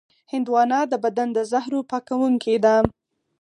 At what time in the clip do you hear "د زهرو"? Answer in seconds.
1.33-1.79